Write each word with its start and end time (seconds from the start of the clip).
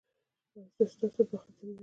ایا 0.53 0.65
ستاسو 0.71 1.07
تعصب 1.07 1.27
به 1.29 1.37
ختم 1.43 1.61
نه 1.65 1.69
وي؟ 1.69 1.79